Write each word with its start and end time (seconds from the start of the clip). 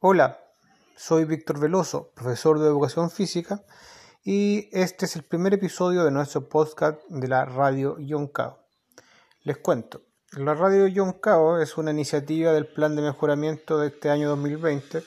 Hola, 0.00 0.38
soy 0.96 1.24
Víctor 1.24 1.58
Veloso, 1.58 2.12
profesor 2.14 2.60
de 2.60 2.68
educación 2.68 3.10
física, 3.10 3.64
y 4.22 4.68
este 4.70 5.06
es 5.06 5.16
el 5.16 5.24
primer 5.24 5.54
episodio 5.54 6.04
de 6.04 6.12
nuestro 6.12 6.48
podcast 6.48 7.00
de 7.08 7.26
la 7.26 7.44
radio 7.44 7.98
Yoncao. 7.98 8.60
Les 9.42 9.56
cuento, 9.56 10.02
la 10.36 10.54
radio 10.54 10.86
Yoncao 10.86 11.60
es 11.60 11.76
una 11.78 11.90
iniciativa 11.90 12.52
del 12.52 12.68
plan 12.68 12.94
de 12.94 13.02
mejoramiento 13.02 13.80
de 13.80 13.88
este 13.88 14.08
año 14.08 14.28
2020, 14.28 15.02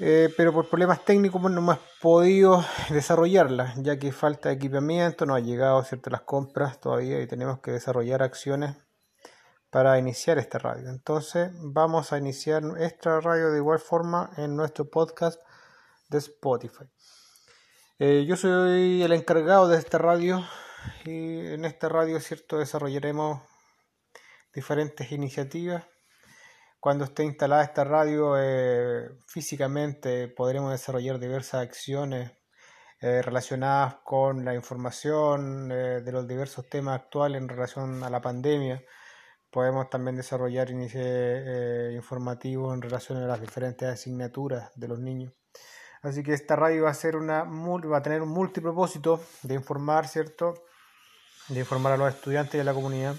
eh, 0.00 0.28
pero 0.36 0.52
por 0.52 0.68
problemas 0.68 1.02
técnicos 1.06 1.40
no 1.40 1.48
hemos 1.48 1.78
podido 2.02 2.62
desarrollarla, 2.90 3.72
ya 3.78 3.98
que 3.98 4.12
falta 4.12 4.50
de 4.50 4.56
equipamiento, 4.56 5.24
no 5.24 5.34
ha 5.34 5.40
llegado 5.40 5.82
ciertas 5.84 6.12
las 6.12 6.20
compras 6.20 6.78
todavía 6.82 7.18
y 7.22 7.26
tenemos 7.26 7.60
que 7.60 7.70
desarrollar 7.70 8.22
acciones 8.22 8.76
para 9.70 9.98
iniciar 9.98 10.38
esta 10.38 10.58
radio. 10.58 10.88
Entonces 10.88 11.50
vamos 11.54 12.12
a 12.12 12.18
iniciar 12.18 12.62
esta 12.78 13.20
radio 13.20 13.50
de 13.50 13.58
igual 13.58 13.78
forma 13.78 14.30
en 14.36 14.56
nuestro 14.56 14.88
podcast 14.90 15.40
de 16.08 16.18
Spotify. 16.18 16.84
Eh, 17.98 18.24
yo 18.26 18.36
soy 18.36 19.02
el 19.02 19.12
encargado 19.12 19.68
de 19.68 19.76
esta 19.76 19.98
radio 19.98 20.42
y 21.04 21.46
en 21.48 21.64
esta 21.64 21.88
radio 21.88 22.20
cierto 22.20 22.58
desarrollaremos 22.58 23.42
diferentes 24.54 25.12
iniciativas. 25.12 25.84
Cuando 26.80 27.04
esté 27.04 27.24
instalada 27.24 27.64
esta 27.64 27.84
radio 27.84 28.36
eh, 28.38 29.10
físicamente 29.26 30.28
podremos 30.28 30.70
desarrollar 30.70 31.18
diversas 31.18 31.62
acciones 31.62 32.32
eh, 33.00 33.20
relacionadas 33.20 33.96
con 34.04 34.44
la 34.44 34.54
información 34.54 35.68
de 35.68 36.12
los 36.12 36.26
diversos 36.26 36.68
temas 36.68 37.00
actuales 37.00 37.40
en 37.42 37.48
relación 37.48 38.02
a 38.02 38.10
la 38.10 38.20
pandemia 38.20 38.82
Podemos 39.50 39.88
también 39.88 40.16
desarrollar 40.16 40.70
índices 40.70 41.02
eh, 41.04 41.92
informativos 41.94 42.74
en 42.74 42.82
relación 42.82 43.18
a 43.18 43.26
las 43.26 43.40
diferentes 43.40 43.88
asignaturas 43.88 44.70
de 44.74 44.88
los 44.88 44.98
niños. 44.98 45.32
Así 46.02 46.22
que 46.22 46.34
esta 46.34 46.54
radio 46.54 46.84
va 46.84 46.90
a 46.90 46.94
ser 46.94 47.16
una 47.16 47.44
va 47.44 47.98
a 47.98 48.02
tener 48.02 48.22
un 48.22 48.28
multipropósito 48.28 49.20
de 49.42 49.54
informar, 49.54 50.06
¿cierto? 50.06 50.54
De 51.48 51.60
informar 51.60 51.94
a 51.94 51.96
los 51.96 52.14
estudiantes 52.14 52.54
y 52.54 52.60
a 52.60 52.64
la 52.64 52.74
comunidad 52.74 53.16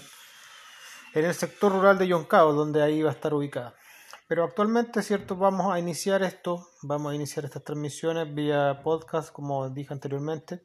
en 1.12 1.24
el 1.24 1.34
sector 1.34 1.72
rural 1.72 1.98
de 1.98 2.06
Yoncao, 2.06 2.52
donde 2.52 2.82
ahí 2.82 3.02
va 3.02 3.10
a 3.10 3.14
estar 3.14 3.34
ubicada. 3.34 3.74
Pero 4.28 4.44
actualmente, 4.44 5.02
¿cierto? 5.02 5.36
Vamos 5.36 5.72
a 5.72 5.78
iniciar 5.80 6.22
esto, 6.22 6.68
vamos 6.82 7.12
a 7.12 7.14
iniciar 7.16 7.44
estas 7.44 7.64
transmisiones 7.64 8.32
vía 8.32 8.80
podcast, 8.84 9.32
como 9.32 9.68
dije 9.70 9.92
anteriormente 9.92 10.62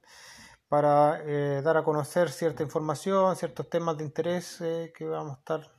para 0.76 1.22
eh, 1.26 1.62
dar 1.64 1.78
a 1.78 1.86
conocer 1.86 2.30
cierta 2.30 2.62
información, 2.62 3.34
ciertos 3.38 3.70
temas 3.70 3.98
de 3.98 4.04
interés 4.04 4.60
eh, 4.60 4.92
que 4.94 5.06
vamos 5.06 5.38
a 5.38 5.40
estar 5.40 5.72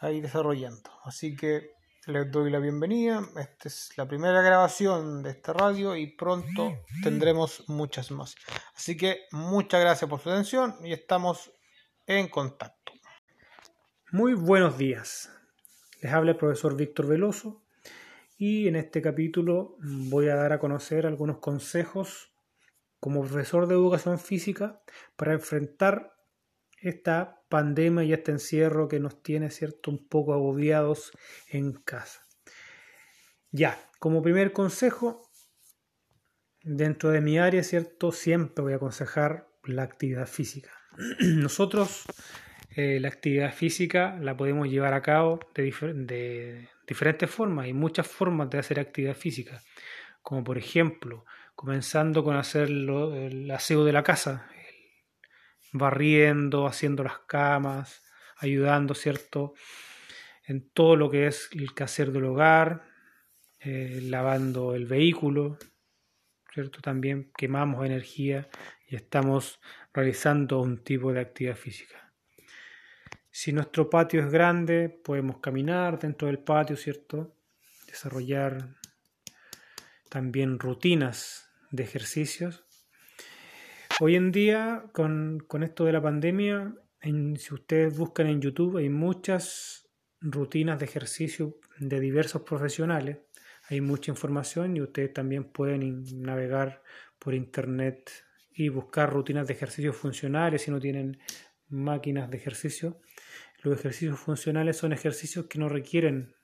ahí 0.00 0.20
desarrollando. 0.20 0.90
Así 1.02 1.34
que 1.34 1.70
les 2.04 2.30
doy 2.30 2.50
la 2.50 2.58
bienvenida. 2.58 3.22
Esta 3.38 3.68
es 3.68 3.96
la 3.96 4.06
primera 4.06 4.42
grabación 4.42 5.22
de 5.22 5.30
esta 5.30 5.54
radio 5.54 5.96
y 5.96 6.08
pronto 6.08 6.76
tendremos 7.02 7.66
muchas 7.68 8.10
más. 8.10 8.34
Así 8.76 8.98
que 8.98 9.20
muchas 9.32 9.80
gracias 9.80 10.10
por 10.10 10.20
su 10.20 10.28
atención 10.28 10.76
y 10.84 10.92
estamos 10.92 11.50
en 12.06 12.28
contacto. 12.28 12.92
Muy 14.12 14.34
buenos 14.34 14.76
días. 14.76 15.30
Les 16.02 16.12
habla 16.12 16.32
el 16.32 16.36
profesor 16.36 16.76
Víctor 16.76 17.06
Veloso 17.06 17.62
y 18.36 18.68
en 18.68 18.76
este 18.76 19.00
capítulo 19.00 19.78
voy 19.80 20.28
a 20.28 20.36
dar 20.36 20.52
a 20.52 20.58
conocer 20.58 21.06
algunos 21.06 21.38
consejos 21.38 22.27
como 23.00 23.22
profesor 23.22 23.66
de 23.66 23.74
educación 23.74 24.18
física 24.18 24.82
para 25.16 25.32
enfrentar 25.32 26.14
esta 26.80 27.42
pandemia 27.48 28.04
y 28.04 28.12
este 28.12 28.32
encierro 28.32 28.88
que 28.88 29.00
nos 29.00 29.22
tiene, 29.22 29.50
¿cierto?, 29.50 29.90
un 29.90 30.06
poco 30.08 30.32
agobiados 30.32 31.12
en 31.48 31.72
casa. 31.72 32.26
Ya, 33.50 33.78
como 33.98 34.22
primer 34.22 34.52
consejo, 34.52 35.28
dentro 36.62 37.10
de 37.10 37.20
mi 37.20 37.38
área, 37.38 37.62
¿cierto?, 37.62 38.12
siempre 38.12 38.62
voy 38.62 38.72
a 38.74 38.76
aconsejar 38.76 39.48
la 39.64 39.82
actividad 39.82 40.26
física. 40.26 40.70
Nosotros 41.20 42.04
eh, 42.76 43.00
la 43.00 43.08
actividad 43.08 43.52
física 43.52 44.18
la 44.20 44.36
podemos 44.36 44.68
llevar 44.68 44.94
a 44.94 45.02
cabo 45.02 45.40
de, 45.54 45.72
de 45.94 46.68
diferentes 46.86 47.30
formas. 47.30 47.64
Hay 47.64 47.72
muchas 47.72 48.06
formas 48.06 48.50
de 48.50 48.58
hacer 48.58 48.78
actividad 48.78 49.16
física, 49.16 49.60
como 50.22 50.44
por 50.44 50.58
ejemplo 50.58 51.24
comenzando 51.58 52.22
con 52.22 52.36
hacer 52.36 52.68
el 52.68 53.50
aseo 53.50 53.84
de 53.84 53.92
la 53.92 54.04
casa, 54.04 54.48
barriendo, 55.72 56.68
haciendo 56.68 57.02
las 57.02 57.18
camas, 57.26 58.00
ayudando, 58.36 58.94
¿cierto? 58.94 59.54
En 60.44 60.70
todo 60.70 60.94
lo 60.94 61.10
que 61.10 61.26
es 61.26 61.50
el 61.50 61.74
quehacer 61.74 62.12
del 62.12 62.26
hogar, 62.26 62.84
eh, 63.58 63.98
lavando 64.04 64.76
el 64.76 64.86
vehículo, 64.86 65.58
¿cierto? 66.54 66.80
También 66.80 67.32
quemamos 67.36 67.84
energía 67.84 68.48
y 68.86 68.94
estamos 68.94 69.58
realizando 69.92 70.60
un 70.60 70.84
tipo 70.84 71.12
de 71.12 71.22
actividad 71.22 71.56
física. 71.56 72.14
Si 73.32 73.52
nuestro 73.52 73.90
patio 73.90 74.20
es 74.20 74.30
grande, 74.30 74.90
podemos 74.90 75.40
caminar 75.40 75.98
dentro 75.98 76.28
del 76.28 76.38
patio, 76.38 76.76
¿cierto? 76.76 77.34
Desarrollar 77.88 78.76
también 80.08 80.60
rutinas 80.60 81.47
de 81.70 81.82
ejercicios. 81.82 82.64
Hoy 84.00 84.16
en 84.16 84.30
día, 84.30 84.84
con, 84.92 85.44
esto 85.62 85.84
de 85.84 85.92
la 85.92 86.02
pandemia, 86.02 86.74
si 87.02 87.54
ustedes 87.54 87.96
buscan 87.96 88.28
en 88.28 88.40
YouTube, 88.40 88.76
hay 88.76 88.88
muchas 88.88 89.88
rutinas 90.20 90.78
de 90.78 90.84
ejercicio 90.84 91.58
de 91.78 92.00
diversos 92.00 92.42
profesionales. 92.42 93.18
Hay 93.68 93.80
mucha 93.80 94.10
información 94.10 94.76
y 94.76 94.80
ustedes 94.80 95.12
también 95.12 95.44
pueden 95.44 96.04
navegar 96.22 96.82
por 97.18 97.34
internet 97.34 98.10
y 98.50 98.68
buscar 98.68 99.12
rutinas 99.12 99.46
de 99.46 99.54
ejercicios 99.54 99.96
funcionales 99.96 100.62
si 100.62 100.70
no 100.70 100.80
tienen 100.80 101.18
máquinas 101.68 102.30
de 102.30 102.36
ejercicio. 102.36 103.00
Los 103.62 103.78
ejercicios 103.78 104.18
funcionales 104.18 104.76
son 104.76 104.92
ejercicios 104.92 105.46
que 105.46 105.58
no 105.58 105.68
requieren 105.68 106.34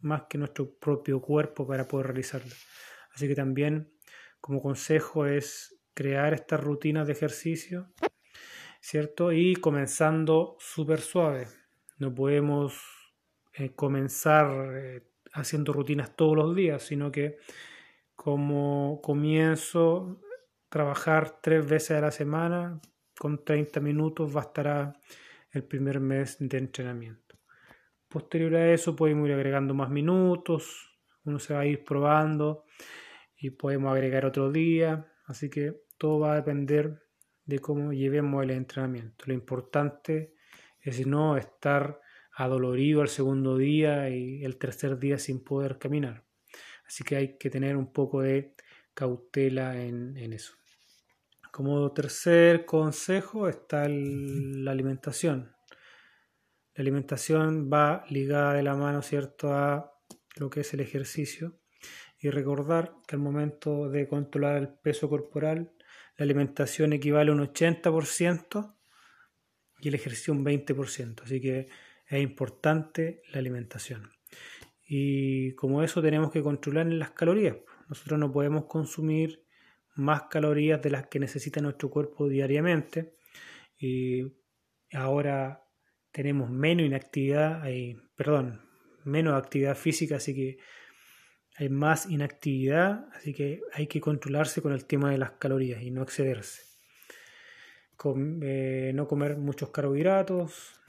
más 0.00 0.24
que 0.28 0.38
nuestro 0.38 0.74
propio 0.78 1.20
cuerpo 1.20 1.66
para 1.66 1.86
poder 1.86 2.08
realizarlos. 2.08 2.66
Así 3.14 3.28
que 3.28 3.34
también 3.34 3.92
como 4.40 4.62
consejo 4.62 5.26
es 5.26 5.80
crear 5.94 6.32
estas 6.34 6.60
rutinas 6.60 7.06
de 7.06 7.12
ejercicio, 7.12 7.88
¿cierto? 8.80 9.32
Y 9.32 9.56
comenzando 9.56 10.56
súper 10.58 11.00
suave. 11.00 11.46
No 11.98 12.14
podemos 12.14 12.82
eh, 13.52 13.74
comenzar 13.74 14.48
eh, 14.74 15.02
haciendo 15.32 15.72
rutinas 15.72 16.16
todos 16.16 16.36
los 16.36 16.56
días, 16.56 16.82
sino 16.82 17.12
que 17.12 17.38
como 18.16 19.00
comienzo 19.02 20.20
trabajar 20.68 21.40
tres 21.42 21.66
veces 21.68 21.98
a 21.98 22.00
la 22.00 22.10
semana, 22.10 22.80
con 23.18 23.44
30 23.44 23.80
minutos 23.80 24.32
bastará 24.32 24.94
el 25.52 25.64
primer 25.64 26.00
mes 26.00 26.36
de 26.38 26.58
entrenamiento. 26.58 27.38
Posterior 28.08 28.54
a 28.56 28.72
eso 28.72 28.96
podemos 28.96 29.28
ir 29.28 29.34
agregando 29.34 29.74
más 29.74 29.90
minutos, 29.90 30.98
uno 31.24 31.38
se 31.38 31.54
va 31.54 31.60
a 31.60 31.66
ir 31.66 31.84
probando 31.84 32.64
y 33.40 33.50
podemos 33.50 33.92
agregar 33.92 34.26
otro 34.26 34.52
día, 34.52 35.10
así 35.24 35.48
que 35.48 35.82
todo 35.96 36.20
va 36.20 36.32
a 36.32 36.36
depender 36.36 37.02
de 37.46 37.58
cómo 37.58 37.92
llevemos 37.92 38.42
el 38.44 38.50
entrenamiento. 38.50 39.24
Lo 39.26 39.32
importante 39.32 40.34
es 40.80 41.06
no 41.06 41.38
estar 41.38 42.00
adolorido 42.34 43.00
al 43.00 43.08
segundo 43.08 43.56
día 43.56 44.10
y 44.10 44.44
el 44.44 44.58
tercer 44.58 44.98
día 44.98 45.18
sin 45.18 45.42
poder 45.42 45.78
caminar. 45.78 46.24
Así 46.86 47.02
que 47.02 47.16
hay 47.16 47.38
que 47.38 47.50
tener 47.50 47.76
un 47.76 47.92
poco 47.92 48.20
de 48.20 48.54
cautela 48.92 49.80
en, 49.80 50.16
eso. 50.32 50.54
Como 51.50 51.92
tercer 51.92 52.66
consejo 52.66 53.48
está 53.48 53.88
la 53.88 54.70
alimentación. 54.70 55.54
La 56.74 56.82
alimentación 56.82 57.70
va 57.72 58.04
ligada 58.10 58.54
de 58.54 58.62
la 58.62 58.74
mano, 58.74 59.02
¿cierto?, 59.02 59.52
a 59.52 59.92
lo 60.36 60.50
que 60.50 60.60
es 60.60 60.74
el 60.74 60.80
ejercicio 60.80 61.59
y 62.20 62.30
recordar 62.30 62.94
que 63.06 63.16
al 63.16 63.22
momento 63.22 63.88
de 63.88 64.06
controlar 64.06 64.56
el 64.56 64.68
peso 64.68 65.08
corporal, 65.08 65.72
la 66.16 66.24
alimentación 66.24 66.92
equivale 66.92 67.30
a 67.30 67.34
un 67.34 67.40
80% 67.40 68.76
y 69.80 69.88
el 69.88 69.94
ejercicio 69.94 70.34
un 70.34 70.44
20%. 70.44 71.22
Así 71.22 71.40
que 71.40 71.68
es 72.06 72.22
importante 72.22 73.22
la 73.32 73.38
alimentación. 73.38 74.10
Y 74.86 75.54
como 75.54 75.82
eso 75.82 76.02
tenemos 76.02 76.30
que 76.30 76.42
controlar 76.42 76.86
las 76.86 77.12
calorías. 77.12 77.56
Nosotros 77.88 78.18
no 78.18 78.30
podemos 78.30 78.66
consumir 78.66 79.46
más 79.94 80.24
calorías 80.24 80.82
de 80.82 80.90
las 80.90 81.06
que 81.06 81.20
necesita 81.20 81.62
nuestro 81.62 81.88
cuerpo 81.88 82.28
diariamente. 82.28 83.14
Y 83.78 84.24
ahora 84.92 85.64
tenemos 86.12 86.50
menos 86.50 86.84
inactividad, 86.84 87.62
perdón, 88.14 88.60
menos 89.04 89.34
actividad 89.34 89.76
física, 89.76 90.16
así 90.16 90.34
que 90.34 90.58
hay 91.60 91.68
más 91.68 92.06
inactividad, 92.06 93.06
así 93.12 93.34
que 93.34 93.60
hay 93.74 93.86
que 93.86 94.00
controlarse 94.00 94.62
con 94.62 94.72
el 94.72 94.86
tema 94.86 95.10
de 95.10 95.18
las 95.18 95.32
calorías 95.32 95.82
y 95.82 95.90
no 95.90 96.02
excederse. 96.02 96.62
Eh, 98.42 98.92
no 98.94 99.06
comer 99.06 99.36
muchos 99.36 99.68
carbohidratos, 99.68 100.80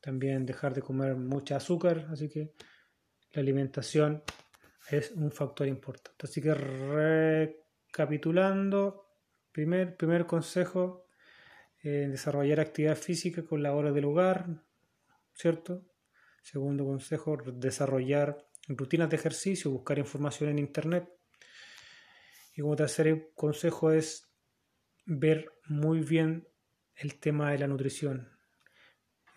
también 0.00 0.46
dejar 0.46 0.72
de 0.72 0.80
comer 0.80 1.16
mucha 1.16 1.56
azúcar, 1.56 2.06
así 2.10 2.30
que 2.30 2.54
la 3.32 3.42
alimentación 3.42 4.22
es 4.90 5.10
un 5.10 5.30
factor 5.30 5.68
importante. 5.68 6.26
Así 6.26 6.40
que 6.40 6.54
recapitulando, 6.54 9.04
primer, 9.52 9.98
primer 9.98 10.24
consejo, 10.24 11.10
eh, 11.82 12.06
desarrollar 12.08 12.60
actividad 12.60 12.96
física 12.96 13.44
con 13.44 13.62
la 13.62 13.74
hora 13.74 13.92
del 13.92 14.06
hogar, 14.06 14.46
¿cierto? 15.34 15.84
Segundo 16.40 16.86
consejo, 16.86 17.36
desarrollar 17.36 18.47
rutinas 18.68 19.10
de 19.10 19.16
ejercicio, 19.16 19.70
buscar 19.70 19.98
información 19.98 20.50
en 20.50 20.58
Internet. 20.58 21.08
Y 22.54 22.62
como 22.62 22.76
tercer 22.76 23.30
consejo 23.34 23.92
es 23.92 24.28
ver 25.06 25.50
muy 25.66 26.00
bien 26.00 26.46
el 26.96 27.18
tema 27.18 27.52
de 27.52 27.58
la 27.58 27.66
nutrición. 27.66 28.28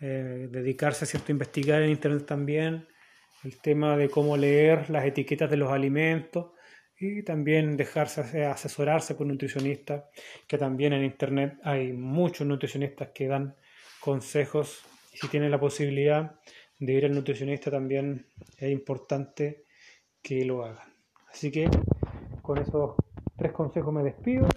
Eh, 0.00 0.48
dedicarse 0.50 1.04
a 1.04 1.08
cierto 1.08 1.30
investigar 1.30 1.80
en 1.82 1.90
Internet 1.90 2.26
también 2.26 2.88
el 3.44 3.60
tema 3.60 3.96
de 3.96 4.08
cómo 4.08 4.36
leer 4.36 4.90
las 4.90 5.04
etiquetas 5.04 5.50
de 5.50 5.56
los 5.56 5.70
alimentos 5.70 6.52
y 6.98 7.22
también 7.22 7.76
dejarse 7.76 8.44
asesorarse 8.44 9.14
por 9.14 9.26
nutricionistas, 9.26 10.04
que 10.46 10.58
también 10.58 10.92
en 10.92 11.04
Internet 11.04 11.58
hay 11.64 11.92
muchos 11.92 12.46
nutricionistas 12.46 13.10
que 13.12 13.26
dan 13.26 13.56
consejos 14.00 14.84
y 15.12 15.18
si 15.18 15.28
tienen 15.28 15.50
la 15.50 15.58
posibilidad 15.58 16.38
de 16.84 16.94
ir 16.94 17.04
al 17.04 17.14
nutricionista 17.14 17.70
también 17.70 18.26
es 18.58 18.72
importante 18.72 19.66
que 20.20 20.44
lo 20.44 20.64
hagan. 20.64 20.92
Así 21.30 21.52
que 21.52 21.70
con 22.42 22.58
esos 22.58 22.96
tres 23.36 23.52
consejos 23.52 23.94
me 23.94 24.02
despido. 24.02 24.48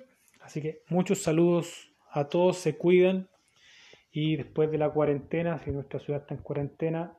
Así 0.42 0.60
que 0.60 0.82
muchos 0.90 1.22
saludos 1.22 1.94
a 2.12 2.28
todos, 2.28 2.58
se 2.58 2.78
cuidan 2.78 3.30
y 4.12 4.38
después 4.38 4.72
de 4.72 4.80
la 4.80 4.90
cuarentena, 4.90 5.60
si 5.60 5.70
nuestra 5.70 6.00
ciudad 6.00 6.22
está 6.22 6.34
en 6.34 6.42
cuarentena, 6.42 7.14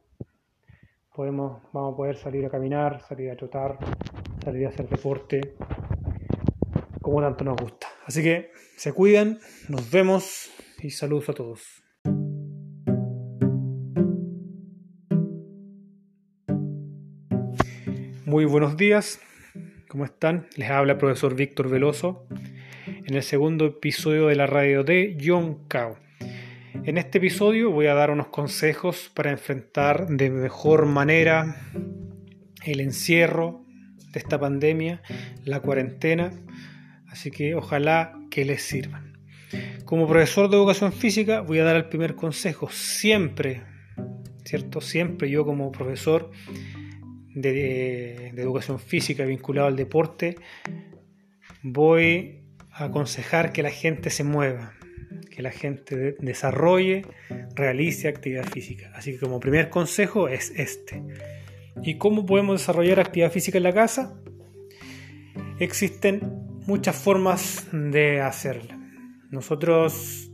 podemos, 1.14 1.62
vamos 1.72 1.94
a 1.94 1.96
poder 1.96 2.16
salir 2.16 2.44
a 2.44 2.50
caminar, 2.50 3.00
salir 3.06 3.30
a 3.30 3.36
trotar, 3.36 3.78
salir 4.42 4.66
a 4.66 4.70
hacer 4.70 4.88
deporte, 4.88 5.54
como 7.00 7.20
tanto 7.20 7.44
nos 7.44 7.56
gusta. 7.56 7.86
Así 8.06 8.24
que 8.24 8.50
se 8.76 8.92
cuidan, 8.92 9.38
nos 9.68 9.88
vemos 9.88 10.50
y 10.82 10.90
saludos 10.90 11.28
a 11.28 11.34
todos. 11.34 11.85
Muy 18.36 18.44
buenos 18.44 18.76
días, 18.76 19.18
¿cómo 19.88 20.04
están? 20.04 20.46
Les 20.56 20.68
habla 20.68 20.92
el 20.92 20.98
profesor 20.98 21.34
Víctor 21.34 21.70
Veloso 21.70 22.26
en 22.86 23.14
el 23.14 23.22
segundo 23.22 23.64
episodio 23.64 24.26
de 24.26 24.36
la 24.36 24.46
radio 24.46 24.84
de 24.84 25.16
John 25.18 25.66
Cao. 25.68 25.96
En 26.84 26.98
este 26.98 27.16
episodio 27.16 27.70
voy 27.70 27.86
a 27.86 27.94
dar 27.94 28.10
unos 28.10 28.26
consejos 28.26 29.10
para 29.14 29.30
enfrentar 29.30 30.06
de 30.08 30.28
mejor 30.28 30.84
manera 30.84 31.62
el 32.62 32.80
encierro 32.80 33.64
de 34.12 34.18
esta 34.18 34.38
pandemia, 34.38 35.00
la 35.46 35.60
cuarentena, 35.60 36.30
así 37.08 37.30
que 37.30 37.54
ojalá 37.54 38.12
que 38.30 38.44
les 38.44 38.60
sirvan. 38.60 39.14
Como 39.86 40.06
profesor 40.06 40.50
de 40.50 40.58
educación 40.58 40.92
física 40.92 41.40
voy 41.40 41.60
a 41.60 41.64
dar 41.64 41.76
el 41.76 41.86
primer 41.86 42.14
consejo, 42.14 42.68
siempre, 42.70 43.62
¿cierto? 44.44 44.82
Siempre 44.82 45.30
yo 45.30 45.46
como 45.46 45.72
profesor 45.72 46.30
de, 47.36 48.28
educación 48.28 48.80
física 48.80 49.24
vinculado 49.24 49.68
al 49.68 49.76
deporte, 49.76 50.36
voy 51.62 52.42
a 52.72 52.84
aconsejar 52.84 53.52
que 53.52 53.62
la 53.62 53.70
gente 53.70 54.10
se 54.10 54.24
mueva, 54.24 54.72
que 55.30 55.42
la 55.42 55.50
gente 55.50 56.16
desarrolle, 56.18 57.04
realice 57.54 58.08
actividad 58.08 58.46
física. 58.46 58.90
Así 58.94 59.12
que 59.12 59.18
como 59.18 59.38
primer 59.38 59.68
consejo 59.68 60.28
es 60.28 60.50
este. 60.56 61.02
¿Y 61.82 61.98
cómo 61.98 62.24
podemos 62.24 62.60
desarrollar 62.60 63.00
actividad 63.00 63.30
física 63.30 63.58
en 63.58 63.64
la 63.64 63.74
casa? 63.74 64.18
Existen 65.58 66.20
muchas 66.66 66.96
formas 66.96 67.66
de 67.70 68.20
hacerla. 68.22 68.78
Nosotros 69.30 70.30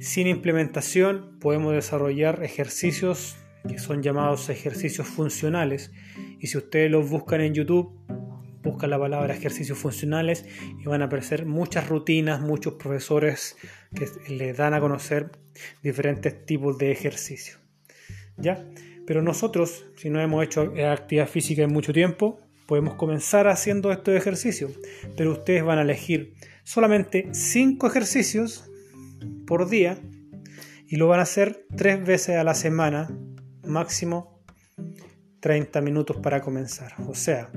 sin 0.00 0.26
implementación 0.26 1.38
podemos 1.38 1.74
desarrollar 1.74 2.42
ejercicios 2.42 3.36
que 3.68 3.78
son 3.78 4.02
llamados 4.02 4.48
ejercicios 4.48 5.06
funcionales. 5.06 5.92
Y 6.40 6.48
si 6.48 6.58
ustedes 6.58 6.90
los 6.90 7.08
buscan 7.08 7.40
en 7.40 7.54
YouTube, 7.54 7.92
buscan 8.62 8.90
la 8.90 8.98
palabra 8.98 9.34
ejercicios 9.34 9.78
funcionales 9.78 10.44
y 10.80 10.84
van 10.84 11.02
a 11.02 11.06
aparecer 11.06 11.46
muchas 11.46 11.88
rutinas, 11.88 12.40
muchos 12.40 12.74
profesores 12.74 13.56
que 13.94 14.08
les 14.32 14.56
dan 14.56 14.74
a 14.74 14.80
conocer 14.80 15.30
diferentes 15.82 16.46
tipos 16.46 16.78
de 16.78 16.92
ejercicios. 16.92 17.58
¿Ya? 18.36 18.64
Pero 19.06 19.22
nosotros, 19.22 19.84
si 19.96 20.10
no 20.10 20.20
hemos 20.20 20.44
hecho 20.44 20.72
actividad 20.90 21.28
física 21.28 21.62
en 21.62 21.72
mucho 21.72 21.92
tiempo, 21.92 22.38
podemos 22.66 22.94
comenzar 22.94 23.48
haciendo 23.48 23.92
estos 23.92 24.14
ejercicios. 24.14 24.72
Pero 25.16 25.32
ustedes 25.32 25.64
van 25.64 25.78
a 25.78 25.82
elegir 25.82 26.34
solamente 26.64 27.28
5 27.32 27.86
ejercicios 27.86 28.70
por 29.46 29.68
día 29.68 29.98
y 30.86 30.96
lo 30.96 31.08
van 31.08 31.20
a 31.20 31.24
hacer 31.24 31.66
tres 31.76 32.04
veces 32.04 32.36
a 32.36 32.44
la 32.44 32.54
semana 32.54 33.08
máximo 33.64 34.42
30 35.40 35.80
minutos 35.80 36.16
para 36.18 36.40
comenzar. 36.40 36.94
O 37.08 37.14
sea, 37.14 37.50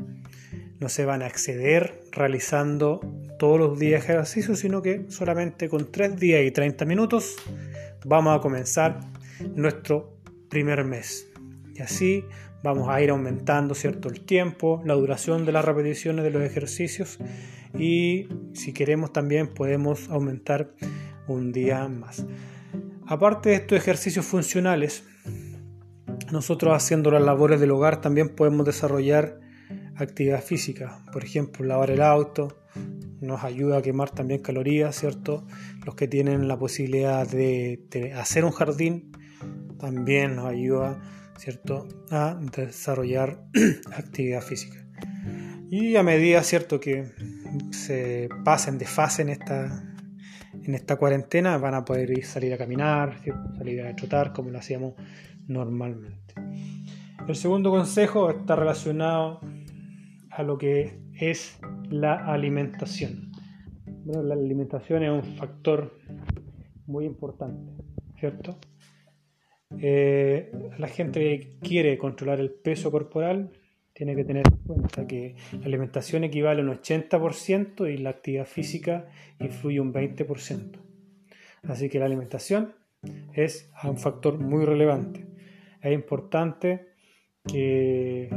no 0.80 0.90
se 0.90 1.06
van 1.06 1.22
a 1.22 1.28
exceder 1.28 2.04
realizando 2.12 3.00
todos 3.40 3.60
los 3.60 3.80
días 3.80 4.04
ejercicios, 4.04 4.60
sino 4.60 4.82
que 4.82 5.06
solamente 5.10 5.70
con 5.70 5.92
3 5.92 6.18
días 6.18 6.44
y 6.44 6.52
30 6.52 6.86
minutos 6.86 7.36
vamos 8.06 8.38
a 8.38 8.42
comenzar 8.42 9.00
nuestro 9.56 10.20
primer 10.50 10.84
mes. 10.84 11.28
Y 11.74 11.82
así 11.82 12.26
vamos 12.64 12.90
a 12.90 13.02
ir 13.02 13.10
aumentando 13.10 13.76
cierto 13.76 14.10
el 14.10 14.22
tiempo, 14.22 14.82
la 14.86 14.96
duración 14.96 15.46
de 15.46 15.52
las 15.52 15.66
repeticiones 15.66 16.24
de 16.24 16.32
los 16.32 16.44
ejercicios 16.44 17.20
y 17.78 18.28
si 18.54 18.74
queremos 18.74 19.14
también 19.14 19.54
podemos 19.54 20.10
aumentar 20.10 20.74
un 21.28 21.52
día 21.52 21.88
más. 21.88 22.26
Aparte 23.06 23.50
de 23.50 23.56
estos 23.56 23.78
ejercicios 23.78 24.26
funcionales, 24.26 25.04
nosotros 26.32 26.74
haciendo 26.74 27.12
las 27.12 27.24
labores 27.24 27.60
del 27.60 27.72
hogar 27.72 28.02
también 28.02 28.30
podemos 28.30 28.66
desarrollar 28.66 29.40
actividad 29.96 30.44
física. 30.44 31.04
Por 31.12 31.24
ejemplo, 31.24 31.66
lavar 31.66 31.92
el 31.92 32.02
auto 32.02 32.60
nos 33.22 33.44
ayuda 33.44 33.78
a 33.78 33.82
quemar 33.82 34.10
también 34.10 34.42
calorías, 34.42 34.96
¿cierto? 34.96 35.46
Los 35.86 35.96
que 35.96 36.08
tienen 36.08 36.48
la 36.48 36.58
posibilidad 36.58 37.28
de, 37.28 38.14
hacer 38.16 38.46
un 38.46 38.52
jardín 38.52 39.12
también 39.80 40.36
nos 40.36 40.46
ayuda, 40.46 41.02
¿cierto? 41.38 41.88
A 42.12 42.40
desarrollar 42.56 43.46
actividad 43.96 44.42
física. 44.42 44.86
Y 45.70 45.96
a 45.96 46.04
medida, 46.04 46.44
¿cierto? 46.44 46.80
Que 46.80 47.12
se 47.72 48.30
pasen 48.44 48.78
de 48.78 48.86
fase 48.86 49.24
en 49.24 49.30
esta, 49.30 49.95
en 50.66 50.76
esta 50.76 50.98
cuarentena, 50.98 51.58
van 51.58 51.76
a 51.76 51.86
poder 51.86 52.10
ir, 52.12 52.26
salir 52.26 52.54
a 52.54 52.58
caminar, 52.58 53.22
salir 53.58 53.82
a 53.82 53.96
trotar 53.96 54.34
como 54.34 54.50
lo 54.50 54.60
hacíamos 54.60 54.96
normalmente. 55.48 56.34
El 57.28 57.36
segundo 57.36 57.72
consejo 57.72 58.30
está 58.30 58.56
relacionado 58.56 59.40
a 60.30 60.44
lo 60.44 60.58
que 60.58 61.00
es 61.20 61.60
la 61.90 62.14
alimentación. 62.32 63.32
Bueno, 64.04 64.24
la 64.24 64.36
alimentación 64.36 65.04
es 65.04 65.12
un 65.12 65.24
factor 65.36 65.98
muy 66.86 67.06
importante, 67.06 67.72
¿cierto? 68.20 68.58
Eh, 69.80 70.52
la 70.78 70.88
gente 70.88 71.58
quiere 71.62 71.98
controlar 71.98 72.40
el 72.40 72.52
peso 72.52 72.92
corporal 72.92 73.52
tiene 73.96 74.16
que 74.16 74.24
tener 74.24 74.44
en 74.48 74.58
cuenta 74.58 75.08
que 75.08 75.36
la 75.54 75.66
alimentación 75.66 76.24
equivale 76.24 76.62
a 76.62 76.66
un 76.66 76.72
80% 76.72 77.92
y 77.92 77.98
la 77.98 78.12
actividad 78.12 78.46
física 78.46 79.08
influye 79.40 79.80
un 79.80 79.92
20%. 79.92 80.78
Así 81.64 81.90
que 81.90 81.98
la 81.98 82.06
alimentación 82.06 82.76
es 83.34 83.72
un 83.84 83.98
factor 83.98 84.38
muy 84.38 84.66
relevante 84.66 85.26
es 85.86 85.94
importante 85.94 86.88
que 87.48 88.30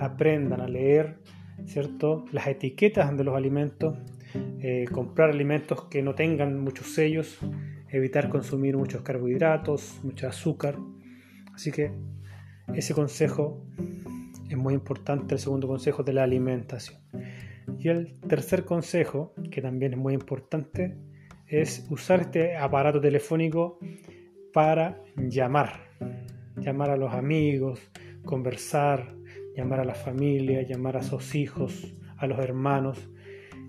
aprendan 0.00 0.60
a 0.60 0.66
leer 0.66 1.18
¿cierto? 1.66 2.24
las 2.32 2.48
etiquetas 2.48 3.16
de 3.16 3.22
los 3.22 3.36
alimentos, 3.36 3.96
eh, 4.34 4.86
comprar 4.90 5.30
alimentos 5.30 5.84
que 5.84 6.02
no 6.02 6.16
tengan 6.16 6.58
muchos 6.58 6.92
sellos, 6.92 7.38
evitar 7.88 8.28
consumir 8.28 8.76
muchos 8.76 9.02
carbohidratos, 9.02 10.00
mucho 10.02 10.26
azúcar. 10.26 10.78
Así 11.54 11.70
que 11.70 11.92
ese 12.74 12.92
consejo 12.92 13.64
es 14.50 14.56
muy 14.56 14.74
importante, 14.74 15.34
el 15.34 15.40
segundo 15.40 15.66
consejo 15.66 16.02
de 16.02 16.12
la 16.12 16.24
alimentación. 16.24 17.00
Y 17.78 17.88
el 17.88 18.18
tercer 18.20 18.64
consejo, 18.64 19.34
que 19.50 19.62
también 19.62 19.92
es 19.92 19.98
muy 19.98 20.14
importante, 20.14 20.96
es 21.46 21.86
usar 21.90 22.20
este 22.20 22.56
aparato 22.56 23.00
telefónico 23.00 23.78
para 24.52 25.02
llamar 25.16 25.90
llamar 26.60 26.90
a 26.90 26.96
los 26.96 27.12
amigos, 27.12 27.80
conversar, 28.24 29.14
llamar 29.56 29.80
a 29.80 29.84
la 29.84 29.94
familia, 29.94 30.62
llamar 30.62 30.96
a 30.96 31.02
sus 31.02 31.34
hijos, 31.34 31.94
a 32.16 32.26
los 32.26 32.38
hermanos. 32.38 33.10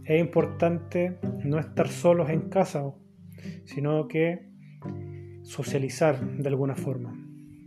Es 0.05 0.19
importante 0.19 1.19
no 1.43 1.59
estar 1.59 1.87
solos 1.87 2.29
en 2.29 2.49
casa, 2.49 2.83
sino 3.65 4.07
que 4.07 4.49
socializar 5.43 6.19
de 6.37 6.49
alguna 6.49 6.75
forma. 6.75 7.20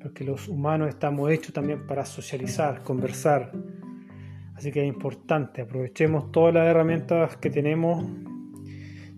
Porque 0.04 0.23
los 0.23 0.49
humanos 0.49 0.90
estamos 0.90 1.30
hechos 1.30 1.54
también 1.54 1.87
para 1.87 2.04
socializar, 2.04 2.82
conversar. 2.82 3.52
Así 4.54 4.70
que 4.70 4.82
es 4.82 4.87
importante, 4.87 5.62
aprovechemos 5.62 6.30
todas 6.30 6.52
las 6.52 6.66
herramientas 6.66 7.38
que 7.38 7.49
tenemos, 7.49 8.04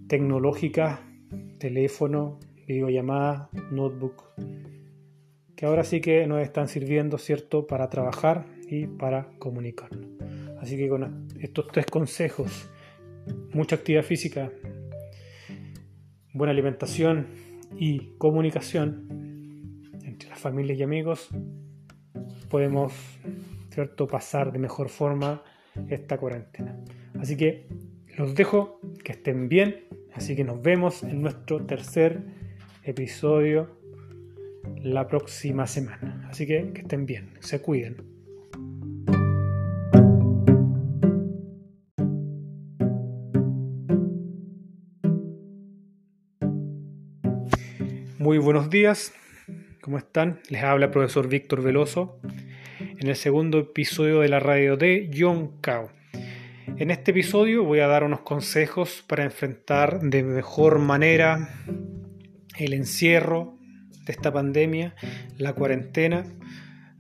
tecnológicas, 0.07 1.01
teléfono, 1.59 2.39
videollamada, 2.69 3.51
notebook, 3.73 4.27
que 5.57 5.67
ahora 5.67 5.83
sí 5.83 6.01
que 6.01 6.25
nos 6.29 6.41
están 6.41 6.69
sirviendo, 6.69 7.19
¿cierto?, 7.19 7.67
para 7.67 7.91
trabajar 7.91 8.47
y 8.69 8.87
para 8.87 9.31
comunicarnos. 9.41 10.07
Así 10.61 10.77
que 10.77 10.89
con 10.89 11.27
estos 11.41 11.67
tres 11.67 11.87
consejos, 11.87 12.71
mucha 13.53 13.75
actividad 13.75 14.05
física, 14.05 14.53
buena 16.33 16.53
alimentación 16.53 17.27
y 17.77 18.17
comunicación 18.19 19.16
las 20.37 20.43
familias 20.43 20.79
y 20.79 20.83
amigos, 20.83 21.31
podemos 22.51 22.93
¿cierto? 23.71 24.07
pasar 24.07 24.53
de 24.53 24.59
mejor 24.59 24.91
forma 24.91 25.43
esta 25.89 26.19
cuarentena. 26.19 26.77
Así 27.19 27.39
que 27.39 27.67
los 28.19 28.35
dejo, 28.35 28.79
que 29.03 29.13
estén 29.13 29.49
bien, 29.49 29.87
así 30.13 30.37
que 30.37 30.45
nos 30.45 30.61
vemos 30.61 31.03
en 31.03 31.23
nuestro 31.23 31.65
tercer 31.65 32.21
episodio 32.83 33.79
la 34.83 35.09
próxima 35.09 35.67
semana. 35.67 36.29
Así 36.31 36.47
que 36.47 36.71
que 36.75 36.83
estén 36.83 37.07
bien, 37.07 37.31
se 37.41 37.63
cuiden. 37.63 37.97
Muy 48.19 48.37
buenos 48.37 48.69
días, 48.69 49.15
¿cómo 49.87 49.99
están? 49.99 50.41
Les 50.49 50.65
habla 50.65 50.87
el 50.87 50.91
profesor 50.91 51.29
Víctor 51.29 51.63
Veloso 51.63 52.19
en 52.81 53.07
el 53.07 53.15
segundo 53.15 53.61
episodio 53.61 54.19
de 54.19 54.29
la 54.29 54.41
radio 54.41 54.77
de 54.77 55.09
John 55.17 55.61
Cao. 55.61 55.93
En 56.77 56.91
este 56.91 57.13
episodio 57.13 57.63
voy 57.63 57.79
a 57.79 57.87
dar 57.87 58.03
unos 58.03 58.23
consejos 58.23 59.05
para 59.07 59.23
enfrentar 59.23 60.01
de 60.01 60.25
mejor 60.25 60.81
manera 60.81 61.55
el 62.59 62.73
encierro 62.73 63.61
de 64.05 64.13
esta 64.13 64.33
pandemia, 64.33 64.97
la 65.39 65.53
cuarentena, 65.53 66.25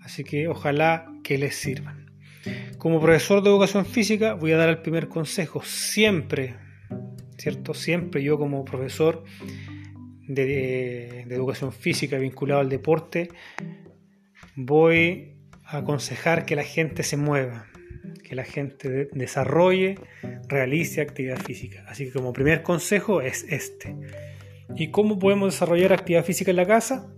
así 0.02 0.22
que 0.22 0.46
ojalá 0.46 1.10
que 1.24 1.38
les 1.38 1.56
sirvan. 1.56 2.12
Como 2.78 3.00
profesor 3.00 3.42
de 3.42 3.50
educación 3.50 3.84
física 3.84 4.34
voy 4.34 4.52
a 4.52 4.58
dar 4.58 4.68
el 4.68 4.78
primer 4.78 5.08
consejo, 5.08 5.60
siempre, 5.64 6.54
¿cierto? 7.36 7.74
Siempre 7.74 8.22
yo 8.22 8.38
como 8.38 8.64
profesor 8.64 9.24
de, 10.26 11.22
educación 11.22 11.72
física 11.72 12.18
vinculado 12.18 12.60
al 12.60 12.68
deporte, 12.68 13.30
voy 14.54 15.36
a 15.64 15.78
aconsejar 15.78 16.44
que 16.46 16.56
la 16.56 16.64
gente 16.64 17.02
se 17.02 17.16
mueva, 17.16 17.66
que 18.24 18.34
la 18.34 18.44
gente 18.44 19.08
desarrolle, 19.12 19.98
realice 20.48 21.00
actividad 21.00 21.38
física. 21.38 21.84
Así 21.88 22.06
que 22.06 22.12
como 22.12 22.32
primer 22.32 22.62
consejo 22.62 23.20
es 23.20 23.44
este. 23.48 23.96
¿Y 24.74 24.90
cómo 24.90 25.18
podemos 25.18 25.54
desarrollar 25.54 25.92
actividad 25.92 26.24
física 26.24 26.50
en 26.50 26.56
la 26.56 26.66
casa? 26.66 27.08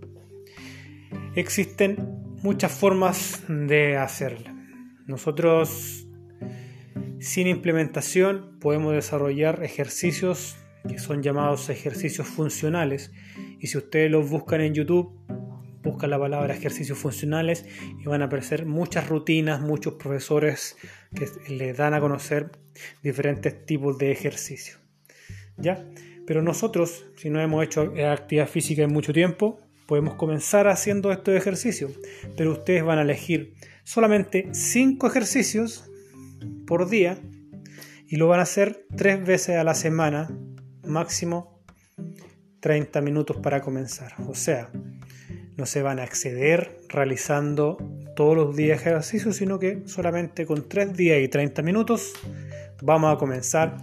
Existen 1.35 1.97
muchas 2.41 2.71
formas 2.71 3.43
de 3.47 3.97
hacerla. 3.97 4.55
Nosotros 5.07 6.07
sin 7.19 7.47
implementación 7.47 8.59
podemos 8.59 8.93
desarrollar 8.93 9.63
ejercicios 9.63 10.57
que 10.87 10.99
son 10.99 11.21
llamados 11.21 11.69
ejercicios 11.69 12.27
funcionales. 12.27 13.11
Y 13.59 13.67
si 13.67 13.77
ustedes 13.77 14.11
los 14.11 14.29
buscan 14.29 14.61
en 14.61 14.73
YouTube, 14.73 15.11
buscan 15.83 16.09
la 16.09 16.19
palabra 16.19 16.53
ejercicios 16.53 16.97
funcionales 16.97 17.65
y 17.99 18.05
van 18.05 18.21
a 18.21 18.25
aparecer 18.25 18.65
muchas 18.65 19.07
rutinas, 19.07 19.61
muchos 19.61 19.95
profesores 19.95 20.77
que 21.13 21.27
les 21.53 21.77
dan 21.77 21.93
a 21.93 21.99
conocer 21.99 22.51
diferentes 23.01 23.65
tipos 23.65 23.97
de 23.97 24.11
ejercicios. 24.11 24.79
¿Ya? 25.57 25.85
Pero 26.25 26.41
nosotros, 26.41 27.05
si 27.17 27.29
no 27.29 27.41
hemos 27.41 27.63
hecho 27.63 27.93
actividad 28.09 28.47
física 28.47 28.83
en 28.83 28.93
mucho 28.93 29.13
tiempo, 29.13 29.59
podemos 29.87 30.13
comenzar 30.13 30.67
haciendo 30.67 31.11
estos 31.11 31.35
ejercicios. 31.35 31.91
Pero 32.37 32.51
ustedes 32.51 32.83
van 32.83 32.99
a 32.99 33.01
elegir 33.01 33.55
solamente 33.83 34.47
5 34.51 35.07
ejercicios 35.07 35.89
por 36.67 36.87
día 36.89 37.19
y 38.07 38.17
lo 38.17 38.27
van 38.27 38.39
a 38.39 38.43
hacer 38.43 38.85
tres 38.95 39.25
veces 39.25 39.57
a 39.57 39.63
la 39.63 39.73
semana 39.73 40.29
máximo 40.89 41.63
30 42.59 43.01
minutos 43.01 43.37
para 43.37 43.61
comenzar. 43.61 44.13
O 44.27 44.35
sea, 44.35 44.69
no 45.57 45.65
se 45.65 45.81
van 45.81 45.99
a 45.99 46.03
acceder 46.03 46.77
realizando 46.89 47.77
todos 48.15 48.35
los 48.35 48.55
días 48.55 48.81
ejercicios, 48.81 49.37
sino 49.37 49.59
que 49.59 49.83
solamente 49.85 50.45
con 50.45 50.67
3 50.67 50.95
días 50.95 51.21
y 51.21 51.27
30 51.27 51.61
minutos 51.61 52.13
vamos 52.81 53.13
a 53.13 53.17
comenzar 53.17 53.77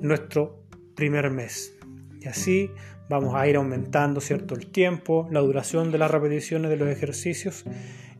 nuestro 0.00 0.64
primer 0.94 1.30
mes. 1.30 1.74
Y 2.20 2.28
así 2.28 2.70
vamos 3.08 3.34
a 3.34 3.46
ir 3.46 3.56
aumentando 3.56 4.20
cierto 4.20 4.54
el 4.54 4.70
tiempo, 4.70 5.28
la 5.30 5.40
duración 5.40 5.90
de 5.92 5.98
las 5.98 6.10
repeticiones 6.10 6.70
de 6.70 6.76
los 6.76 6.88
ejercicios 6.88 7.64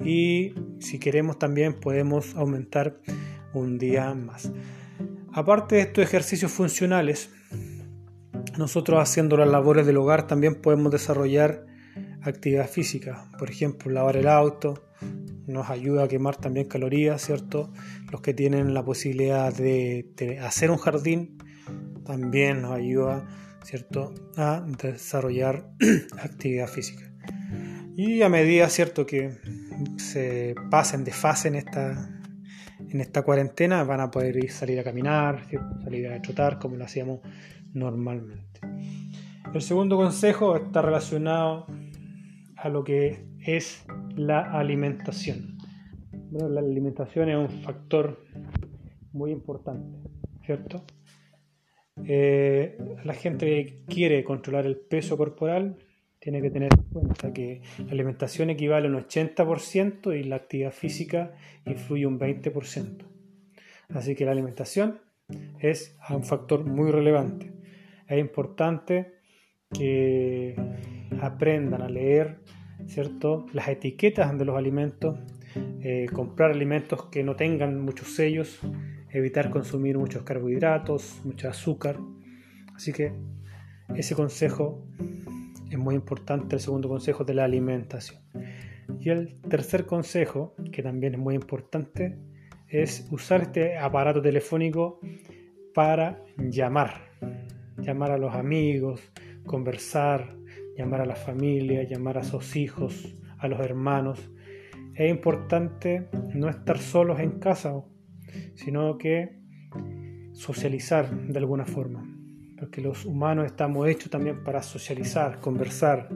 y 0.04 0.54
si 0.78 0.98
queremos 0.98 1.38
también 1.38 1.74
podemos 1.74 2.34
aumentar 2.34 3.00
un 3.52 3.78
día 3.78 4.14
más. 4.14 4.50
Aparte 5.32 5.76
de 5.76 5.82
estos 5.82 6.04
ejercicios 6.04 6.52
funcionales, 6.52 7.30
nosotros 8.58 9.00
haciendo 9.00 9.36
las 9.36 9.48
labores 9.48 9.86
del 9.86 9.96
hogar 9.96 10.26
también 10.26 10.56
podemos 10.56 10.90
desarrollar 10.92 11.64
actividad 12.22 12.68
física. 12.68 13.30
Por 13.38 13.50
ejemplo, 13.50 13.90
lavar 13.90 14.16
el 14.16 14.28
auto 14.28 14.82
nos 15.46 15.70
ayuda 15.70 16.04
a 16.04 16.08
quemar 16.08 16.36
también 16.36 16.66
calorías, 16.66 17.22
¿cierto? 17.22 17.72
Los 18.10 18.20
que 18.20 18.34
tienen 18.34 18.74
la 18.74 18.84
posibilidad 18.84 19.54
de, 19.54 20.38
hacer 20.42 20.70
un 20.70 20.76
jardín 20.76 21.38
también 22.04 22.62
nos 22.62 22.72
ayuda, 22.72 23.26
¿cierto? 23.62 24.12
A 24.36 24.64
desarrollar 24.82 25.70
actividad 26.20 26.66
física. 26.66 27.04
Y 27.96 28.22
a 28.22 28.28
medida, 28.28 28.68
¿cierto? 28.68 29.06
Que 29.06 29.38
se 29.96 30.54
pasen 30.70 31.04
de 31.04 31.12
fase 31.12 31.48
en 31.48 31.54
esta, 31.54 32.10
en 32.90 33.00
esta 33.00 33.22
cuarentena, 33.22 33.84
van 33.84 34.00
a 34.00 34.10
poder 34.10 34.36
ir, 34.36 34.50
salir 34.50 34.80
a 34.80 34.84
caminar, 34.84 35.46
salir 35.84 36.08
a 36.08 36.20
trotar 36.20 36.58
como 36.58 36.76
lo 36.76 36.84
hacíamos 36.84 37.20
normalmente. 37.74 38.60
El 39.54 39.62
segundo 39.62 39.96
consejo 39.96 40.56
está 40.56 40.82
relacionado 40.82 41.66
a 42.56 42.68
lo 42.68 42.84
que 42.84 43.24
es 43.46 43.84
la 44.14 44.40
alimentación. 44.40 45.56
la 46.30 46.60
alimentación 46.60 47.30
es 47.30 47.36
un 47.36 47.48
factor 47.62 48.22
muy 49.12 49.30
importante, 49.30 49.98
¿cierto? 50.44 50.84
Eh, 52.04 52.78
la 53.04 53.14
gente 53.14 53.46
que 53.46 53.84
quiere 53.86 54.22
controlar 54.22 54.66
el 54.66 54.76
peso 54.76 55.16
corporal 55.16 55.78
tiene 56.20 56.42
que 56.42 56.50
tener 56.50 56.70
en 56.76 56.84
cuenta 56.84 57.32
que 57.32 57.62
la 57.78 57.92
alimentación 57.92 58.50
equivale 58.50 58.88
a 58.88 58.90
un 58.90 58.96
80% 58.96 60.18
y 60.18 60.24
la 60.24 60.36
actividad 60.36 60.72
física 60.72 61.34
influye 61.64 62.06
un 62.06 62.18
20%. 62.20 63.04
Así 63.94 64.14
que 64.14 64.26
la 64.26 64.32
alimentación 64.32 65.00
es 65.58 65.96
un 66.10 66.24
factor 66.24 66.64
muy 66.64 66.90
relevante 66.90 67.57
es 68.08 68.18
importante 68.18 69.12
que 69.70 70.56
aprendan 71.20 71.82
a 71.82 71.88
leer 71.88 72.38
¿cierto? 72.86 73.46
las 73.52 73.68
etiquetas 73.68 74.36
de 74.36 74.44
los 74.44 74.56
alimentos, 74.56 75.18
eh, 75.82 76.06
comprar 76.12 76.50
alimentos 76.50 77.06
que 77.06 77.22
no 77.22 77.36
tengan 77.36 77.80
muchos 77.80 78.14
sellos, 78.14 78.60
evitar 79.10 79.50
consumir 79.50 79.98
muchos 79.98 80.22
carbohidratos, 80.22 81.20
mucho 81.24 81.48
azúcar. 81.48 81.98
Así 82.74 82.92
que 82.92 83.12
ese 83.94 84.14
consejo 84.14 84.86
es 85.70 85.78
muy 85.78 85.94
importante, 85.94 86.56
el 86.56 86.60
segundo 86.60 86.88
consejo 86.88 87.24
de 87.24 87.34
la 87.34 87.44
alimentación. 87.44 88.22
Y 89.00 89.10
el 89.10 89.40
tercer 89.42 89.84
consejo, 89.84 90.54
que 90.72 90.82
también 90.82 91.14
es 91.14 91.20
muy 91.20 91.34
importante, 91.34 92.16
es 92.68 93.06
usar 93.10 93.42
este 93.42 93.76
aparato 93.76 94.22
telefónico 94.22 95.00
para 95.74 96.22
llamar 96.36 97.07
llamar 97.78 98.10
a 98.10 98.18
los 98.18 98.34
amigos, 98.34 99.00
conversar, 99.46 100.36
llamar 100.76 101.00
a 101.00 101.06
la 101.06 101.16
familia, 101.16 101.82
llamar 101.82 102.18
a 102.18 102.24
sus 102.24 102.56
hijos, 102.56 103.16
a 103.38 103.48
los 103.48 103.60
hermanos. 103.60 104.30
Es 104.94 105.10
importante 105.10 106.08
no 106.34 106.48
estar 106.48 106.78
solos 106.78 107.20
en 107.20 107.38
casa, 107.38 107.82
sino 108.54 108.98
que 108.98 109.38
socializar 110.32 111.10
de 111.10 111.38
alguna 111.38 111.64
forma, 111.64 112.04
porque 112.58 112.80
los 112.80 113.04
humanos 113.04 113.46
estamos 113.46 113.88
hechos 113.88 114.10
también 114.10 114.44
para 114.44 114.62
socializar, 114.62 115.40
conversar. 115.40 116.08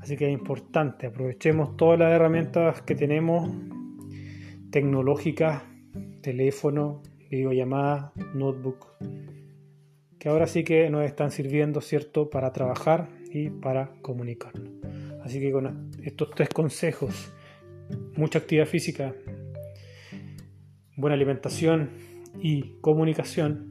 Así 0.00 0.16
que 0.16 0.26
es 0.26 0.32
importante, 0.32 1.06
aprovechemos 1.06 1.76
todas 1.76 1.98
las 1.98 2.12
herramientas 2.12 2.82
que 2.82 2.94
tenemos, 2.94 3.50
tecnológicas, 4.70 5.62
teléfono, 6.22 7.02
videollamada, 7.30 8.12
notebook, 8.34 8.86
ahora 10.28 10.46
sí 10.46 10.64
que 10.64 10.90
nos 10.90 11.04
están 11.04 11.30
sirviendo, 11.30 11.80
¿cierto?, 11.80 12.30
para 12.30 12.52
trabajar 12.52 13.08
y 13.32 13.50
para 13.50 13.92
comunicarnos. 14.02 14.70
Así 15.22 15.40
que 15.40 15.50
con 15.52 15.90
estos 16.02 16.30
tres 16.30 16.48
consejos, 16.48 17.32
mucha 18.16 18.38
actividad 18.38 18.66
física, 18.66 19.14
buena 20.96 21.14
alimentación 21.14 21.90
y 22.40 22.78
comunicación 22.80 23.70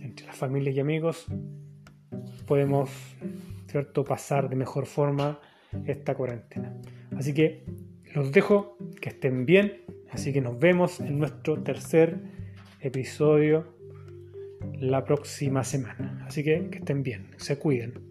entre 0.00 0.26
las 0.26 0.36
familias 0.36 0.76
y 0.76 0.80
amigos, 0.80 1.26
podemos 2.46 2.90
¿cierto? 3.68 4.04
pasar 4.04 4.48
de 4.48 4.56
mejor 4.56 4.86
forma 4.86 5.40
esta 5.86 6.14
cuarentena. 6.14 6.74
Así 7.16 7.32
que 7.32 7.64
los 8.14 8.32
dejo, 8.32 8.76
que 9.00 9.10
estén 9.10 9.46
bien, 9.46 9.82
así 10.10 10.32
que 10.32 10.40
nos 10.40 10.58
vemos 10.58 11.00
en 11.00 11.18
nuestro 11.18 11.62
tercer 11.62 12.18
episodio 12.80 13.79
la 14.80 15.04
próxima 15.04 15.62
semana. 15.62 16.24
Así 16.26 16.42
que 16.42 16.68
que 16.70 16.78
estén 16.78 17.02
bien, 17.02 17.30
se 17.36 17.58
cuiden. 17.58 18.09